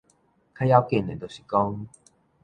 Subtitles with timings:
[0.55, 1.85] 較要緊的就是講